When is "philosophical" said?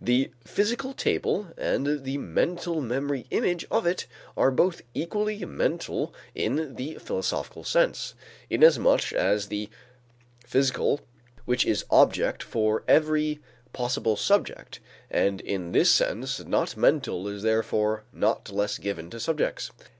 6.96-7.62